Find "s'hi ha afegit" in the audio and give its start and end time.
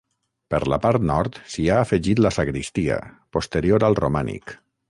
1.55-2.23